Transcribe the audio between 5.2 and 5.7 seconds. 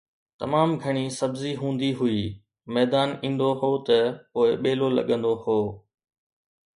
هو